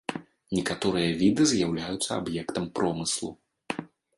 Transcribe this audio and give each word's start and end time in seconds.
Некаторыя 0.59 1.09
віды 1.19 1.43
з'яўляюцца 1.53 2.09
аб'ектам 2.19 2.65
промыслу. 2.81 3.29